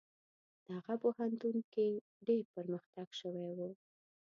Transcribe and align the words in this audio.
دغه 0.69 0.93
پوهنتون 1.01 1.55
کې 1.73 1.87
ډیر 2.27 2.43
پرمختګ 2.55 3.07
شوی 3.19 3.49
و. 3.57 3.59